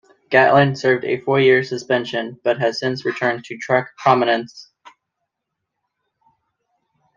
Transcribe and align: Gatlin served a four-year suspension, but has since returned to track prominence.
Gatlin 0.31 0.75
served 0.75 1.05
a 1.05 1.19
four-year 1.19 1.63
suspension, 1.63 2.39
but 2.43 2.57
has 2.57 2.79
since 2.79 3.05
returned 3.05 3.45
to 3.45 3.57
track 3.59 3.95
prominence. 3.99 4.71